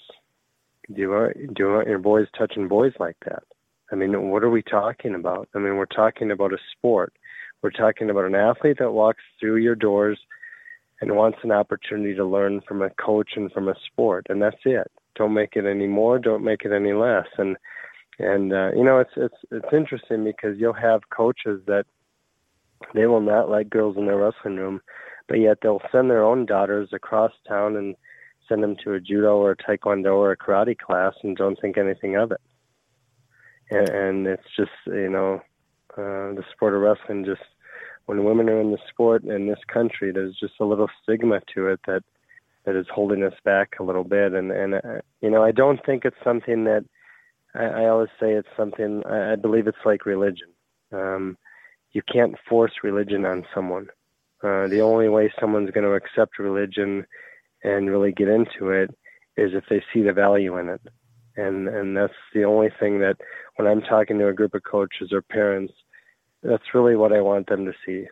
[0.94, 3.42] do you want do you want your boys touching boys like that?
[3.92, 5.48] I mean, what are we talking about?
[5.54, 7.12] I mean, we're talking about a sport.
[7.60, 10.18] We're talking about an athlete that walks through your doors
[11.00, 14.56] and wants an opportunity to learn from a coach and from a sport, and that's
[14.64, 14.90] it.
[15.14, 16.18] Don't make it any more.
[16.18, 17.26] Don't make it any less.
[17.36, 17.56] And
[18.18, 21.84] and uh, you know, it's it's it's interesting because you'll have coaches that
[22.94, 24.80] they will not let girls in their wrestling room,
[25.28, 27.94] but yet they'll send their own daughters across town and
[28.48, 31.76] send them to a judo or a taekwondo or a karate class and don't think
[31.76, 32.40] anything of it
[33.72, 35.40] and, and it's just you know
[35.96, 37.42] uh, the sport of wrestling just
[38.06, 41.68] when women are in the sport in this country there's just a little stigma to
[41.68, 42.02] it that
[42.64, 44.32] that is holding us back a little bit.
[44.32, 46.84] And and uh, you know I don't think it's something that
[47.54, 50.48] I, I always say it's something I, I believe it's like religion.
[50.92, 51.36] Um
[51.92, 53.88] you can't force religion on someone.
[54.42, 57.06] Uh the only way someone's going to accept religion
[57.64, 58.90] and really get into it
[59.36, 60.80] is if they see the value in it
[61.36, 63.16] and and that's the only thing that
[63.56, 65.72] when I'm talking to a group of coaches or parents,
[66.42, 68.06] that's really what I want them to see.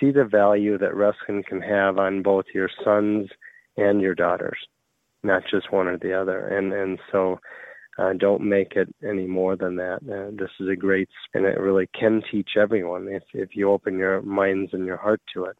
[0.00, 3.28] See the value that wrestling can have on both your sons
[3.76, 4.58] and your daughters,
[5.22, 6.48] not just one or the other.
[6.48, 7.40] And and so
[7.98, 9.98] uh, don't make it any more than that.
[10.04, 13.98] Uh, this is a great, and it really can teach everyone if if you open
[13.98, 15.56] your minds and your heart to it.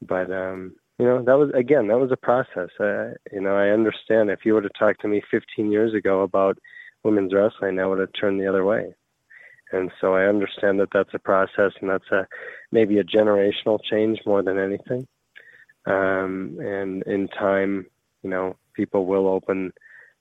[0.00, 3.68] But um, you know that was again that was a process uh, you know i
[3.68, 6.58] understand if you would have talked to me 15 years ago about
[7.02, 8.94] women's wrestling i would have turned the other way
[9.72, 12.26] and so i understand that that's a process and that's a
[12.72, 15.06] maybe a generational change more than anything
[15.86, 17.86] um and in time
[18.22, 19.72] you know people will open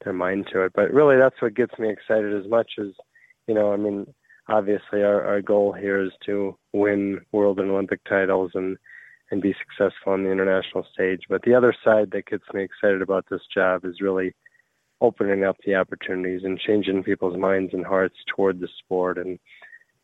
[0.03, 0.73] their mind to it.
[0.73, 2.87] But really, that's what gets me excited as much as
[3.47, 3.73] you know.
[3.73, 4.13] I mean,
[4.47, 8.77] obviously, our our goal here is to win world and Olympic titles and
[9.31, 11.21] and be successful on the international stage.
[11.29, 14.35] But the other side that gets me excited about this job is really
[15.01, 19.37] opening up the opportunities and changing people's minds and hearts toward the sport and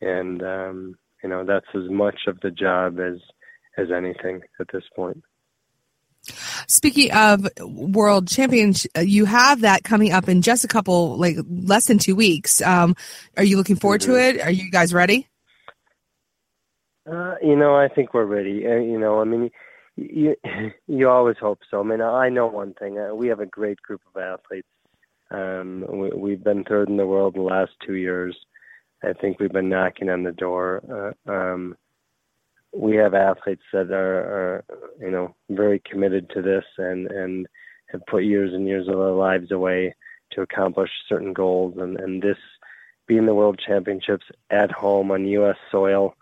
[0.02, 3.18] and um you know that's as much of the job as
[3.78, 5.24] as anything at this point
[6.66, 11.86] Speaking of world champions, you have that coming up in just a couple, like less
[11.86, 12.60] than two weeks.
[12.60, 12.94] Um,
[13.38, 14.12] are you looking forward mm-hmm.
[14.12, 14.40] to it?
[14.42, 15.28] Are you guys ready?
[17.10, 18.66] Uh, you know, I think we're ready.
[18.66, 19.50] Uh, you know, I mean,
[19.96, 20.36] you
[20.86, 21.80] you always hope so.
[21.80, 22.98] I mean, I know one thing.
[22.98, 24.68] Uh, we have a great group of athletes.
[25.30, 28.36] Um, we, we've been third in the world the last two years.
[29.02, 31.14] I think we've been knocking on the door.
[31.26, 31.76] Uh, um,
[32.72, 34.64] we have athletes that are, are,
[35.00, 37.46] you know, very committed to this and and
[37.86, 39.94] have put years and years of their lives away
[40.32, 41.74] to accomplish certain goals.
[41.78, 42.38] And and this
[43.08, 45.56] being the World Championships at home on U.S.
[45.72, 46.14] soil,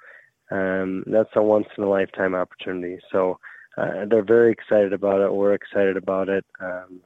[0.50, 2.98] um, that's a once in a lifetime opportunity.
[3.12, 3.38] So
[3.76, 5.32] uh, they're very excited about it.
[5.32, 6.44] We're excited about it.
[6.60, 7.00] Um,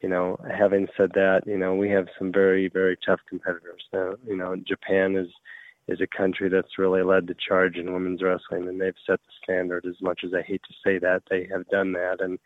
[0.00, 3.82] you know, having said that, you know, we have some very, very tough competitors.
[3.92, 5.28] You know, Japan is
[5.88, 9.32] is a country that's really led the charge in women's wrestling, and they've set the
[9.42, 9.84] standard.
[9.86, 12.38] As much as I hate to say that, they have done that, and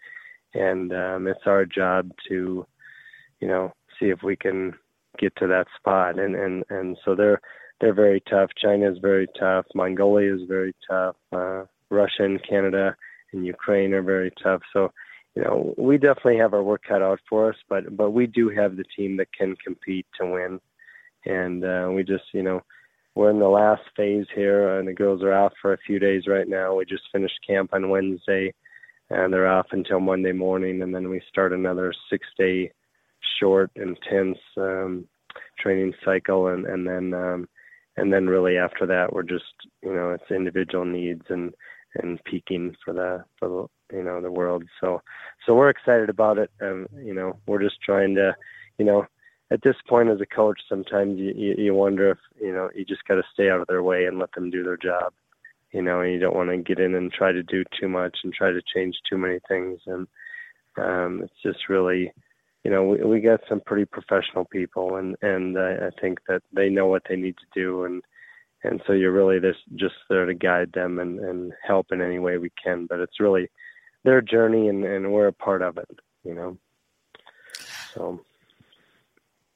[0.55, 2.67] and um, it's our job to,
[3.41, 4.75] you know, see if we can
[5.19, 6.19] get to that spot.
[6.19, 7.41] And and and so they're
[7.81, 8.51] they're very tough.
[8.57, 9.67] China is very tough.
[9.75, 11.17] Mongolia is very tough.
[11.33, 12.97] Uh, Russia and Canada
[13.33, 14.63] and Ukraine are very tough.
[14.73, 14.93] So
[15.35, 18.49] you know, we definitely have our work cut out for us, but but we do
[18.51, 20.61] have the team that can compete to win,
[21.25, 22.63] and uh, we just you know
[23.15, 26.29] we're in the last phase here, and the girls are off for a few days
[26.29, 26.77] right now.
[26.77, 28.55] We just finished camp on Wednesday,
[29.11, 32.71] and they're off until Monday morning, and then we start another six-day
[33.41, 35.09] short, intense um,
[35.59, 37.49] training cycle, and and then um,
[37.97, 41.55] and then really after that, we're just you know it's individual needs and
[41.97, 44.65] and peaking for the for the you know the world.
[44.81, 45.03] So
[45.47, 46.51] so we're excited about it.
[46.61, 48.35] Um, you know, we're just trying to,
[48.79, 49.07] you know,
[49.51, 52.85] at this point as a coach, sometimes you you, you wonder if you know you
[52.85, 55.13] just got to stay out of their way and let them do their job.
[55.73, 58.19] You know, and you don't want to get in and try to do too much
[58.23, 59.81] and try to change too many things.
[59.87, 60.07] And
[60.77, 62.13] um, it's just really,
[62.65, 66.43] you know, we we got some pretty professional people, and and I, I think that
[66.53, 68.03] they know what they need to do and
[68.65, 72.19] and so you're really just just there to guide them and and help in any
[72.19, 73.49] way we can but it's really
[74.03, 76.59] their journey and and we're a part of it you know
[77.95, 78.21] so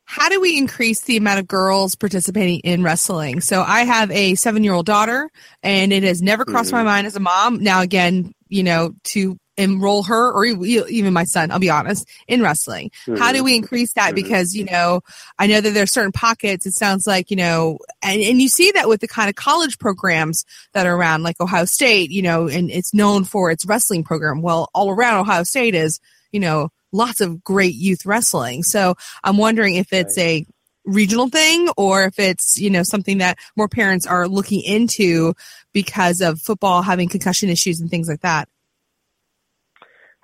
[0.05, 3.43] how do we increase the amount of girls participating in wrestling?
[3.43, 5.29] So I have a seven year old daughter,
[5.63, 6.79] and it has never crossed mm-hmm.
[6.79, 7.63] my mind as a mom.
[7.63, 12.41] Now, again, you know, to enroll her or even my son i'll be honest in
[12.41, 12.91] wrestling.
[13.07, 13.17] Mm-hmm.
[13.17, 14.09] how do we increase that?
[14.09, 14.15] Mm-hmm.
[14.15, 15.01] because you know
[15.39, 18.49] i know that there are certain pockets it sounds like you know and, and you
[18.49, 22.23] see that with the kind of college programs that are around like ohio state you
[22.23, 24.41] know and it's known for its wrestling program.
[24.41, 26.01] Well all around ohio state is
[26.33, 28.63] you know lots of great youth wrestling.
[28.63, 28.95] So
[29.25, 30.47] i'm wondering if it's a
[30.85, 35.35] regional thing or if it's you know something that more parents are looking into
[35.73, 38.49] because of football having concussion issues and things like that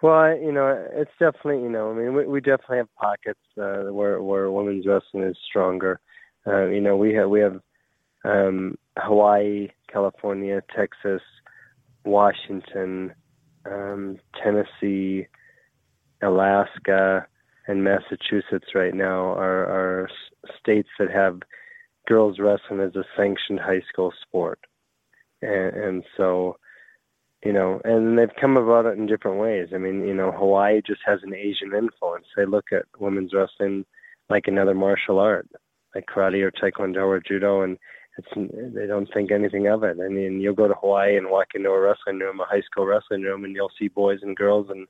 [0.05, 3.91] well, you know, it's definitely, you know, I mean, we, we definitely have pockets uh,
[3.91, 5.99] where where women's wrestling is stronger.
[6.47, 7.59] Uh, you know, we have we have
[8.23, 11.23] um, Hawaii, California, Texas,
[12.05, 13.15] Washington,
[13.65, 15.27] um, Tennessee,
[16.23, 17.27] Alaska,
[17.67, 20.11] and Massachusetts right now are, are
[20.61, 21.41] states that have
[22.07, 24.59] girls wrestling as a sanctioned high school sport,
[25.41, 26.59] and, and so
[27.45, 29.69] you know, and they've come about it in different ways.
[29.75, 32.27] I mean, you know, Hawaii just has an Asian influence.
[32.37, 33.85] They look at women's wrestling
[34.31, 35.47] like another martial art,
[35.95, 37.79] like karate or taekwondo or judo, and
[38.17, 38.29] it's
[38.75, 39.99] they don't think anything of it.
[40.03, 42.87] I mean, you'll go to Hawaii and walk into a wrestling room, a high school
[42.87, 44.87] wrestling room, and you'll see boys and girls and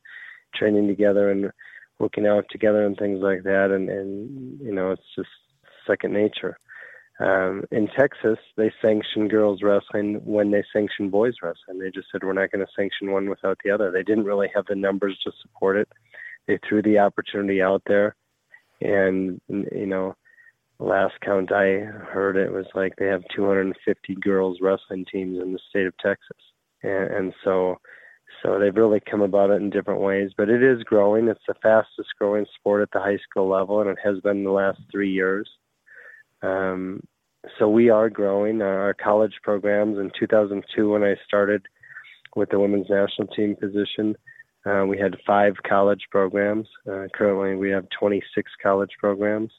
[0.54, 1.50] training together and
[1.98, 3.70] working out together and things like that.
[3.74, 5.28] And and you know, it's just
[5.86, 6.58] second nature.
[7.20, 11.78] Um, in Texas, they sanction girls wrestling when they sanction boys wrestling.
[11.78, 13.92] They just said we're not going to sanction one without the other.
[13.92, 15.88] They didn't really have the numbers to support it.
[16.48, 18.16] They threw the opportunity out there,
[18.80, 20.16] and you know,
[20.78, 25.60] last count I heard it was like they have 250 girls wrestling teams in the
[25.70, 26.36] state of Texas,
[26.82, 27.78] and, and so
[28.42, 30.32] so they've really come about it in different ways.
[30.36, 31.28] But it is growing.
[31.28, 34.50] It's the fastest growing sport at the high school level, and it has been the
[34.50, 35.48] last three years.
[36.44, 37.02] Um,
[37.58, 39.98] so we are growing our college programs.
[39.98, 41.62] In 2002, when I started
[42.36, 44.16] with the women's national team position,
[44.66, 46.66] Uh, we had five college programs.
[46.90, 49.52] Uh, currently, we have 26 college programs.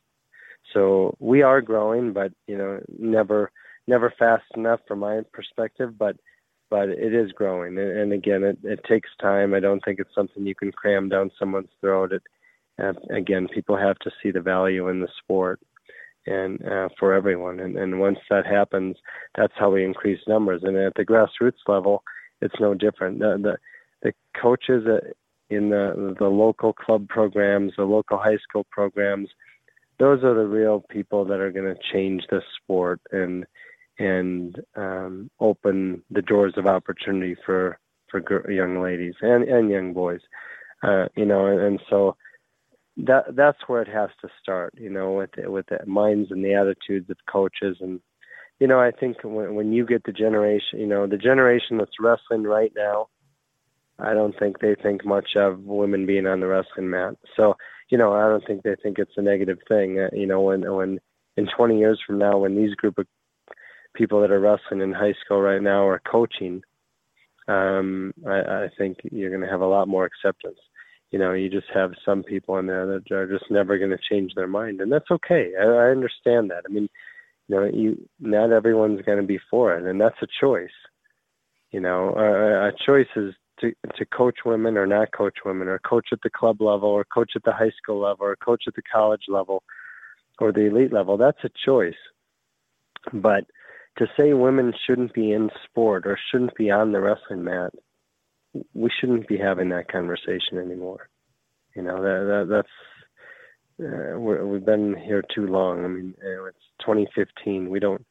[0.74, 2.82] So we are growing, but you know,
[3.18, 3.52] never
[3.88, 5.92] never fast enough from my perspective.
[5.98, 6.16] But
[6.72, 9.54] but it is growing, and, and again, it, it takes time.
[9.54, 12.12] I don't think it's something you can cram down someone's throat.
[12.18, 12.24] It
[12.82, 15.60] uh, again, people have to see the value in the sport,
[16.26, 17.60] and uh, for everyone.
[17.60, 18.98] And, and once that happens,
[19.36, 20.62] that's how we increase numbers.
[20.64, 22.04] And at the grassroots level,
[22.42, 23.20] it's no different.
[23.20, 23.58] The the,
[24.02, 24.86] the coaches
[25.50, 29.30] in the the local club programs, the local high school programs,
[30.00, 33.46] those are the real people that are going to change the sport and
[33.98, 40.22] and um, open the doors of opportunity for for young ladies and and young boys.
[40.84, 42.16] Uh, you know, and, and so
[42.98, 44.74] that that's where it has to start.
[44.78, 48.00] You know, with the, with the minds and the attitudes of coaches, and
[48.60, 52.00] you know, I think when when you get the generation, you know, the generation that's
[52.00, 53.10] wrestling right now,
[54.00, 57.16] I don't think they think much of women being on the wrestling mat.
[57.36, 57.56] So,
[57.90, 60.00] you know, I don't think they think it's a negative thing.
[60.00, 61.00] Uh, you know, when when
[61.38, 63.08] in 20 years from now, when these group of
[63.94, 66.62] people that are wrestling in high school right now are coaching,
[67.50, 70.58] um, I, I think you're going to have a lot more acceptance
[71.12, 73.98] you know, you just have some people in there that are just never going to
[74.10, 75.52] change their mind, and that's okay.
[75.60, 76.64] I, I understand that.
[76.68, 76.90] I mean,
[77.48, 80.70] you know, you not everyone's going to be for it, and that's a choice.
[81.72, 85.80] You know, a, a choice is to to coach women or not coach women, or
[85.80, 88.76] coach at the club level, or coach at the high school level, or coach at
[88.76, 89.64] the college level,
[90.40, 91.18] or the elite level.
[91.18, 91.94] That's a choice.
[93.14, 93.46] But
[93.98, 97.72] to say women shouldn't be in sport or shouldn't be on the wrestling mat
[98.74, 101.10] we shouldn't be having that conversation anymore.
[101.76, 102.68] You know, that, that that's
[103.84, 105.84] uh, we have been here too long.
[105.84, 107.70] I mean, it's 2015.
[107.70, 108.06] We don't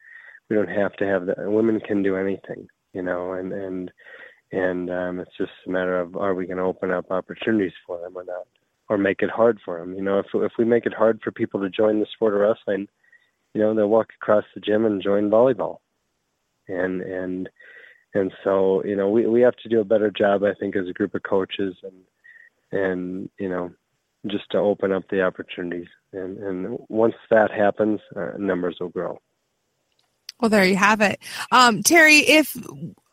[0.49, 1.37] we don't have to have that.
[1.39, 2.67] Women can do anything.
[2.93, 3.91] You know, and and
[4.51, 7.99] and um, it's just a matter of are we going to open up opportunities for
[7.99, 8.47] them or not,
[8.89, 9.95] or make it hard for them.
[9.95, 12.41] You know, if if we make it hard for people to join the sport of
[12.41, 12.87] wrestling,
[13.53, 15.77] you know, they'll walk across the gym and join volleyball,
[16.67, 17.49] and and
[18.15, 20.87] and so you know we we have to do a better job i think as
[20.87, 23.71] a group of coaches and and you know
[24.27, 25.87] just to open up the opportunities.
[26.13, 29.19] And and once that happens uh, numbers will grow.
[30.39, 31.19] Well there you have it.
[31.51, 32.55] Um, terry if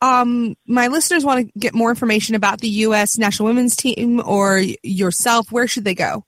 [0.00, 4.62] um, my listeners want to get more information about the u.s national women's team or
[4.82, 6.24] yourself where should they go?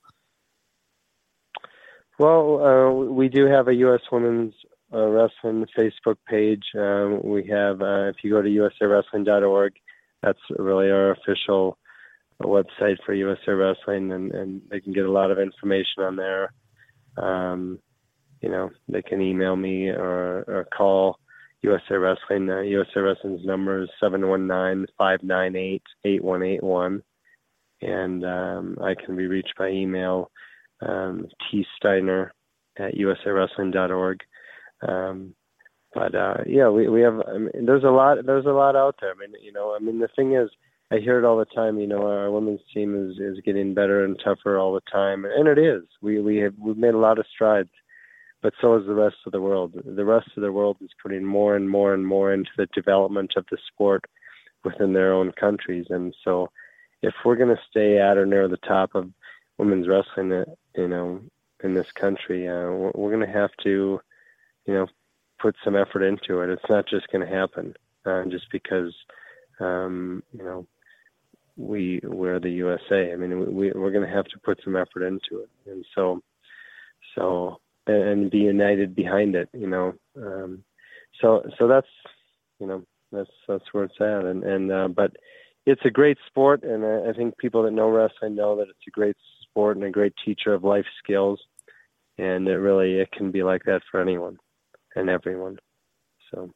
[2.17, 4.53] Well uh, we do have a u.s women's
[4.95, 6.63] uh, Wrestling Facebook page.
[6.75, 9.73] Um, we have, uh, if you go to usawrestling.org,
[10.23, 11.77] that's really our official
[12.41, 16.53] website for USA Wrestling, and, and they can get a lot of information on there.
[17.17, 17.79] Um,
[18.41, 21.19] you know, they can email me or, or call
[21.61, 22.49] USA Wrestling.
[22.49, 27.01] Uh, USA Wrestling's number is 719-598-8181.
[27.81, 30.31] And um, I can be reached by email,
[30.81, 32.31] um, tsteiner
[32.77, 34.19] at usawrestling.org.
[34.81, 35.35] Um,
[35.93, 37.21] but uh, yeah, we we have.
[37.27, 38.17] I mean, there's a lot.
[38.25, 39.11] There's a lot out there.
[39.11, 40.49] I mean, you know, I mean, the thing is,
[40.91, 41.79] I hear it all the time.
[41.79, 45.47] You know, our women's team is is getting better and tougher all the time, and
[45.47, 45.83] it is.
[46.01, 47.69] We we have we've made a lot of strides,
[48.41, 49.73] but so is the rest of the world.
[49.85, 53.33] The rest of the world is putting more and more and more into the development
[53.37, 54.03] of the sport
[54.65, 56.49] within their own countries, and so
[57.01, 59.09] if we're going to stay at or near the top of
[59.57, 61.21] women's wrestling, uh, you know,
[61.63, 63.99] in this country, uh, we're, we're going to have to
[64.65, 64.87] you know,
[65.39, 66.49] put some effort into it.
[66.49, 67.73] It's not just going to happen
[68.05, 68.93] uh, just because,
[69.59, 70.67] um, you know,
[71.57, 73.13] we we're the USA.
[73.13, 76.21] I mean, we we're going to have to put some effort into it, and so,
[77.15, 79.49] so and be united behind it.
[79.53, 80.63] You know, um,
[81.21, 81.87] so so that's
[82.59, 85.15] you know that's that's where it's at, and and uh, but
[85.65, 88.87] it's a great sport, and I, I think people that know wrestling know that it's
[88.87, 91.39] a great sport and a great teacher of life skills,
[92.17, 94.37] and it really it can be like that for anyone
[94.95, 95.57] and everyone.
[96.31, 96.51] So.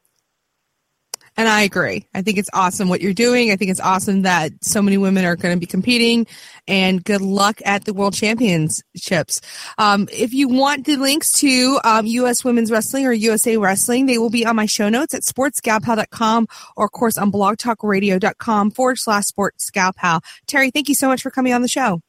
[1.37, 2.05] And I agree.
[2.13, 3.49] I think it's awesome what you're doing.
[3.51, 6.27] I think it's awesome that so many women are going to be competing.
[6.67, 9.39] And good luck at the World Championships.
[9.77, 12.43] Um, if you want the links to um, U.S.
[12.43, 16.85] Women's Wrestling or USA Wrestling, they will be on my show notes at sportsgalpal.com or,
[16.85, 20.21] of course, on blogtalkradio.com forward slash sportsgalpal.
[20.45, 22.01] Terry, thank you so much for coming on the show.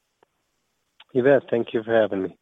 [1.13, 1.43] You bet.
[1.49, 2.37] Thank you for having me.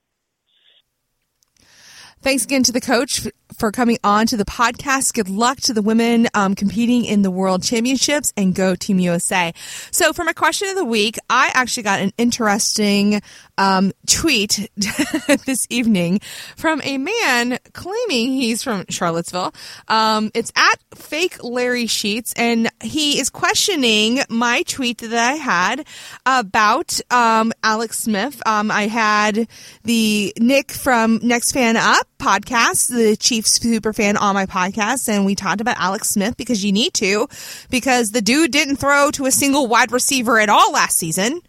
[2.22, 5.13] Thanks again to the coach for coming on to the podcast.
[5.13, 9.53] Good luck to the women um, competing in the World Championships and go Team USA.
[9.91, 13.22] So, for my question of the week, I actually got an interesting
[13.60, 14.70] um, tweet
[15.45, 16.20] this evening
[16.55, 19.53] from a man claiming he's from Charlottesville.
[19.89, 25.86] Um, it's at fake Larry Sheets, and he is questioning my tweet that I had
[26.26, 28.41] about um, Alex Smith.
[28.47, 29.47] Um, I had
[29.84, 35.26] the Nick from Next Fan Up podcast, the chief super fan on my podcast, and
[35.26, 37.28] we talked about Alex Smith because you need to,
[37.70, 41.41] because the dude didn't throw to a single wide receiver at all last season.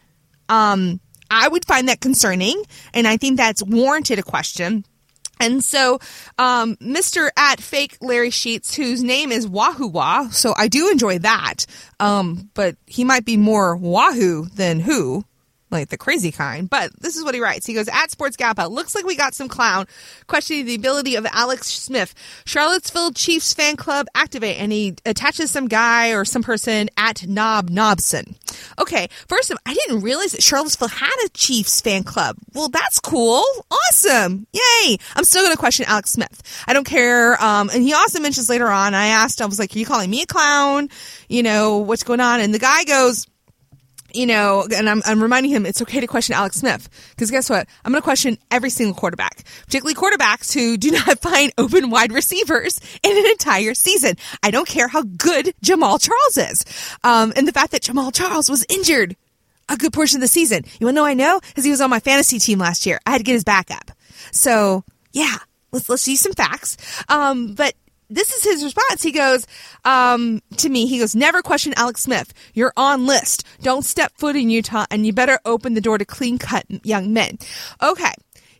[0.49, 0.99] Um,
[1.31, 2.63] I would find that concerning,
[2.93, 4.85] and I think that's warranted a question.
[5.41, 5.99] And so,
[6.39, 7.31] um, Mr.
[7.37, 11.65] at fake Larry Sheets, whose name is Wahoo Wah, so I do enjoy that.
[11.99, 15.25] Um, but he might be more Wahoo than who
[15.71, 16.69] like the crazy kind.
[16.69, 17.67] But this is what he writes.
[17.67, 19.87] He goes, at Sports Galpa, looks like we got some clown
[20.27, 22.15] questioning the ability of Alex Smith.
[22.45, 24.59] Charlottesville Chiefs fan club activate.
[24.61, 28.37] And he attaches some guy or some person at Knob Nobson.
[28.79, 32.37] Okay, first of all, I didn't realize that Charlottesville had a Chiefs fan club.
[32.55, 33.45] Well, that's cool.
[33.71, 34.47] Awesome.
[34.53, 34.99] Yay.
[35.15, 36.43] I'm still going to question Alex Smith.
[36.67, 37.41] I don't care.
[37.43, 40.11] Um, and he also mentions later on, I asked, I was like, are you calling
[40.11, 40.89] me a clown?
[41.29, 42.41] You know, what's going on?
[42.41, 43.27] And the guy goes,
[44.15, 47.49] you know, and I'm, I'm reminding him it's okay to question Alex Smith because guess
[47.51, 47.69] what?
[47.85, 52.13] I'm going to question every single quarterback, particularly quarterbacks who do not find open wide
[52.13, 54.17] receivers in an entire season.
[54.43, 56.65] I don't care how good Jamaal Charles is.
[57.05, 59.17] Um, and the fact that Jamaal Charles was injured
[59.69, 60.65] a good portion of the season.
[60.81, 61.41] You want to know I know?
[61.41, 62.99] Because he was on my fantasy team last year.
[63.07, 63.93] I had to get his backup.
[64.33, 65.37] So yeah,
[65.73, 66.77] let's, let's see some facts.
[67.09, 67.75] Um, but
[68.11, 69.03] this is his response.
[69.03, 69.47] He goes,
[69.85, 72.35] um, to me, he goes, never question Alex Smith.
[72.55, 73.47] You're on list.
[73.63, 77.13] Don't step foot in Utah and you better open the door to clean cut young
[77.13, 77.39] men.
[77.83, 78.13] Okay.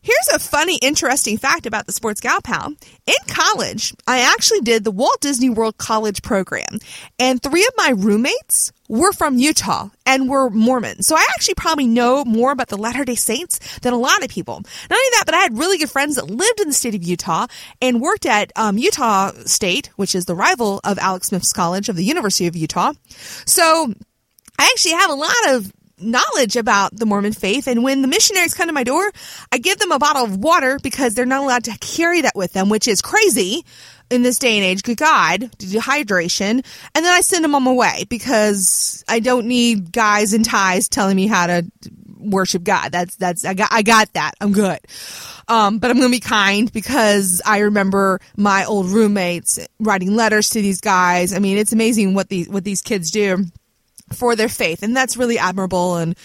[0.03, 2.69] Here's a funny, interesting fact about the Sports Gal Pal.
[3.07, 6.79] In college, I actually did the Walt Disney World College program,
[7.19, 11.03] and three of my roommates were from Utah and were Mormon.
[11.03, 14.31] So I actually probably know more about the Latter day Saints than a lot of
[14.31, 14.55] people.
[14.55, 17.03] Not only that, but I had really good friends that lived in the state of
[17.05, 17.47] Utah
[17.83, 21.97] and worked at um, Utah State, which is the rival of Alex Smith's college of
[21.97, 22.95] the University of Utah.
[23.45, 23.93] So
[24.59, 27.67] I actually have a lot of knowledge about the Mormon faith.
[27.67, 29.11] And when the missionaries come to my door,
[29.53, 32.53] I give them a bottle of water because they're not allowed to carry that with
[32.53, 33.65] them, which is crazy
[34.11, 34.83] in this day and age.
[34.83, 36.65] Good God, dehydration.
[36.95, 40.89] And then I send them on my way because I don't need guys in ties
[40.89, 41.71] telling me how to
[42.19, 42.93] worship God.
[42.93, 44.33] That's, that's, I got, I got that.
[44.41, 44.79] I'm good.
[45.49, 50.63] Um, but I'm to be kind because I remember my old roommates writing letters to
[50.63, 51.33] these guys.
[51.33, 53.47] I mean, it's amazing what these, what these kids do
[54.13, 54.83] for their faith.
[54.83, 56.17] And that's really admirable and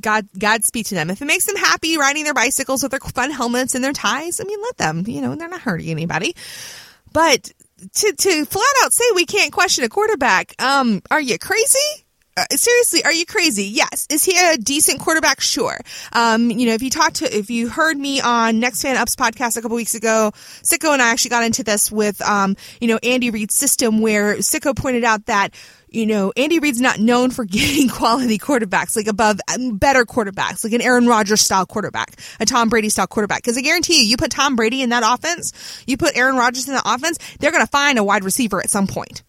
[0.00, 1.10] God Godspeed to them.
[1.10, 4.40] If it makes them happy riding their bicycles with their fun helmets and their ties,
[4.40, 5.04] I mean let them.
[5.06, 6.34] You know, they're not hurting anybody.
[7.12, 7.52] But
[7.94, 12.03] to to flat out say we can't question a quarterback, um, are you crazy?
[12.36, 13.64] Uh, seriously, are you crazy?
[13.64, 14.06] Yes.
[14.10, 15.40] Is he a decent quarterback?
[15.40, 15.78] Sure.
[16.12, 19.14] Um, you know, if you talked to, if you heard me on Next Fan Ups
[19.14, 22.88] podcast a couple weeks ago, Sicko and I actually got into this with, um, you
[22.88, 25.54] know, Andy Reid's system where Sicko pointed out that
[25.94, 30.64] you know, Andy Reid's not known for getting quality quarterbacks, like above um, better quarterbacks,
[30.64, 33.42] like an Aaron Rodgers style quarterback, a Tom Brady style quarterback.
[33.42, 35.52] Because I guarantee you, you put Tom Brady in that offense,
[35.86, 38.70] you put Aaron Rodgers in that offense, they're going to find a wide receiver at
[38.70, 39.22] some point.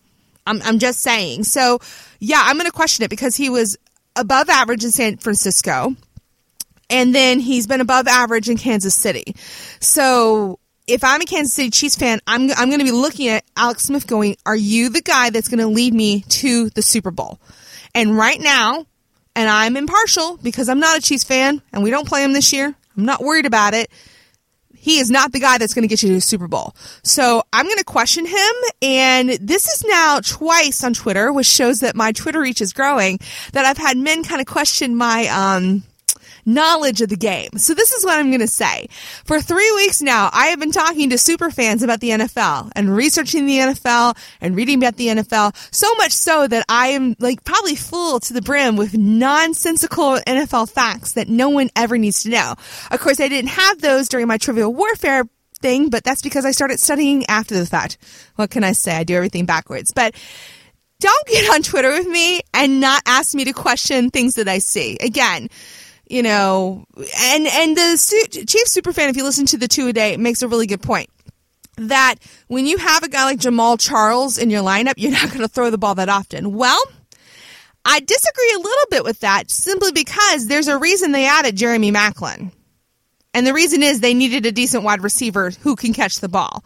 [0.46, 1.44] I'm, I'm just saying.
[1.44, 1.80] So,
[2.20, 3.78] yeah, I'm going to question it because he was
[4.16, 5.96] above average in San Francisco.
[6.90, 9.36] And then he's been above average in Kansas City.
[9.80, 13.44] So if I'm a Kansas City Chiefs fan, I'm, I'm going to be looking at
[13.58, 17.10] Alex Smith going, are you the guy that's going to lead me to the Super
[17.10, 17.40] Bowl?
[17.96, 18.86] And right now,
[19.36, 22.54] and I'm impartial because I'm not a Chiefs fan and we don't play him this
[22.54, 22.76] year.
[22.96, 23.90] I'm not worried about it.
[24.86, 26.76] He is not the guy that's going to get you to the Super Bowl.
[27.02, 28.54] So I'm going to question him.
[28.84, 33.18] And this is now twice on Twitter, which shows that my Twitter reach is growing,
[33.54, 35.82] that I've had men kind of question my, um,
[36.46, 37.50] knowledge of the game.
[37.58, 38.88] So this is what I'm going to say.
[39.26, 42.96] For three weeks now, I have been talking to super fans about the NFL and
[42.96, 45.56] researching the NFL and reading about the NFL.
[45.74, 50.70] So much so that I am like probably full to the brim with nonsensical NFL
[50.70, 52.56] facts that no one ever needs to know.
[52.92, 55.26] Of course, I didn't have those during my trivial warfare
[55.62, 57.98] thing, but that's because I started studying after the fact.
[58.36, 58.96] What can I say?
[58.96, 60.16] I do everything backwards, but
[61.00, 64.60] don't get on Twitter with me and not ask me to question things that I
[64.60, 64.98] see.
[65.02, 65.50] Again,
[66.08, 69.88] you know, and and the su- chief super fan, if you listen to the two
[69.88, 71.10] a day, makes a really good point
[71.78, 72.16] that
[72.48, 75.48] when you have a guy like Jamaal Charles in your lineup, you're not going to
[75.48, 76.54] throw the ball that often.
[76.54, 76.82] Well,
[77.84, 81.92] I disagree a little bit with that simply because there's a reason they added Jeremy
[81.92, 82.52] Maclin.
[83.34, 86.64] And the reason is they needed a decent wide receiver who can catch the ball.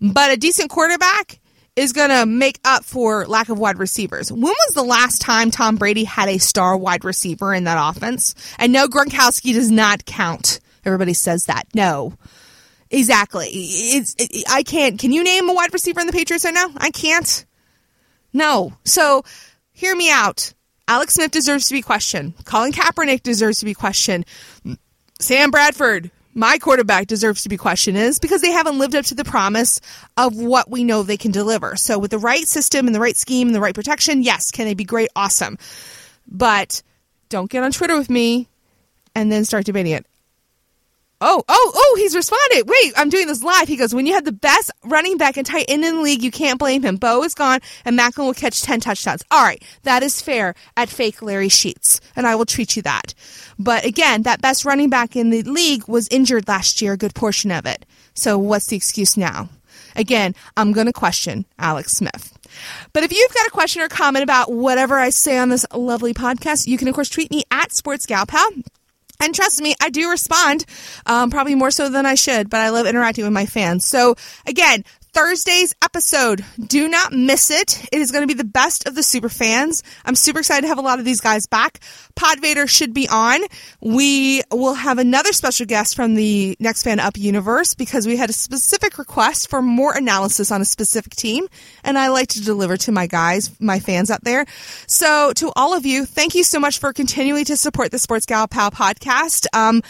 [0.00, 1.38] But a decent quarterback
[1.78, 4.32] is going to make up for lack of wide receivers.
[4.32, 8.34] When was the last time Tom Brady had a star wide receiver in that offense?
[8.58, 10.60] And no, Gronkowski does not count.
[10.84, 11.66] Everybody says that.
[11.74, 12.14] No.
[12.90, 13.48] Exactly.
[13.50, 14.98] It's, it, I can't.
[14.98, 16.70] Can you name a wide receiver in the Patriots right now?
[16.76, 17.44] I can't.
[18.32, 18.72] No.
[18.84, 19.24] So
[19.72, 20.54] hear me out.
[20.88, 22.34] Alex Smith deserves to be questioned.
[22.44, 24.24] Colin Kaepernick deserves to be questioned.
[25.20, 29.14] Sam Bradford, my quarterback, deserves to be questioned is because they haven't lived up to
[29.14, 29.80] the promise
[30.16, 31.74] of what we know they can deliver.
[31.76, 34.64] So with the right system and the right scheme and the right protection, yes, can
[34.64, 35.08] they be great?
[35.16, 35.58] Awesome.
[36.26, 36.82] But
[37.28, 38.48] don't get on Twitter with me
[39.14, 40.06] and then start debating it.
[41.20, 42.68] Oh, oh, oh, he's responded.
[42.68, 43.66] Wait, I'm doing this live.
[43.66, 46.22] He goes, when you have the best running back and tight end in the league,
[46.22, 46.96] you can't blame him.
[46.96, 49.24] Bowe is gone and Maclin will catch 10 touchdowns.
[49.30, 49.62] All right.
[49.82, 52.00] That is fair at fake Larry Sheets.
[52.14, 53.14] And I will treat you that.
[53.58, 57.16] But again, that best running back in the league was injured last year, a good
[57.16, 57.84] portion of it.
[58.14, 59.48] So what's the excuse now?
[59.96, 62.38] Again, I'm going to question Alex Smith.
[62.92, 66.14] But if you've got a question or comment about whatever I say on this lovely
[66.14, 68.62] podcast, you can, of course, tweet me at SportsGalPal.
[69.20, 70.64] And trust me, I do respond,
[71.06, 73.84] um, probably more so than I should, but I love interacting with my fans.
[73.84, 74.14] So
[74.46, 76.44] again, Thursday's episode.
[76.64, 77.86] Do not miss it.
[77.92, 79.82] It is going to be the best of the super fans.
[80.04, 81.80] I'm super excited to have a lot of these guys back.
[82.14, 83.40] Pod Vader should be on.
[83.80, 88.30] We will have another special guest from the Next Fan Up universe because we had
[88.30, 91.46] a specific request for more analysis on a specific team.
[91.84, 94.46] And I like to deliver to my guys, my fans out there.
[94.86, 98.26] So to all of you, thank you so much for continuing to support the Sports
[98.26, 99.46] Gal Pal podcast.
[99.52, 99.82] Um,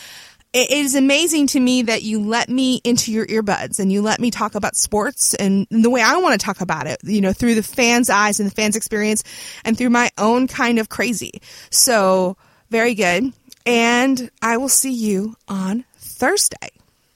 [0.59, 4.19] it is amazing to me that you let me into your earbuds and you let
[4.19, 7.33] me talk about sports and the way I want to talk about it, you know,
[7.33, 9.23] through the fans' eyes and the fans' experience
[9.65, 11.41] and through my own kind of crazy.
[11.71, 12.37] So,
[12.71, 13.33] very good.
[13.67, 16.71] And I will see you on Thursday.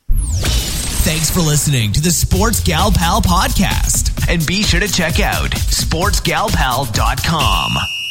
[0.09, 4.33] Thanks for listening to the Sports Gal Pal podcast.
[4.33, 8.02] And be sure to check out sportsgalpal.com.